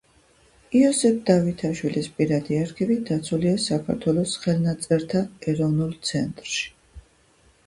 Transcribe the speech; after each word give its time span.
იოსებ 0.77 1.19
დავითაშვილის 1.27 2.07
პირადი 2.15 2.57
არქივი 2.61 2.97
დაცულია 3.11 3.53
საქართველოს 3.67 4.35
ხელნაწერთა 4.47 5.23
ეროვნულ 5.55 5.95
ცენტრში. 6.11 6.67